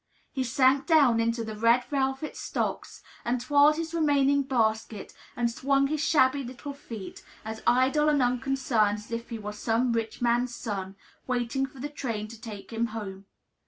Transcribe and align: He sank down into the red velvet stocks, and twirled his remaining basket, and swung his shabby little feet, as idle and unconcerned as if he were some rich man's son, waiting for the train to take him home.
He 0.31 0.43
sank 0.43 0.87
down 0.87 1.19
into 1.19 1.43
the 1.43 1.55
red 1.55 1.83
velvet 1.83 2.35
stocks, 2.35 3.03
and 3.23 3.39
twirled 3.39 3.75
his 3.75 3.93
remaining 3.93 4.41
basket, 4.41 5.13
and 5.35 5.51
swung 5.51 5.85
his 5.85 6.03
shabby 6.03 6.43
little 6.43 6.73
feet, 6.73 7.23
as 7.45 7.61
idle 7.67 8.09
and 8.09 8.19
unconcerned 8.19 8.97
as 8.97 9.11
if 9.11 9.29
he 9.29 9.37
were 9.37 9.53
some 9.53 9.93
rich 9.93 10.19
man's 10.19 10.55
son, 10.55 10.95
waiting 11.27 11.67
for 11.67 11.79
the 11.79 11.87
train 11.87 12.27
to 12.29 12.41
take 12.41 12.73
him 12.73 12.87
home. 12.87 13.27